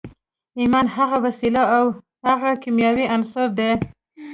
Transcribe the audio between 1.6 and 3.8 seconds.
او هغه کیمیاوي عنصر دی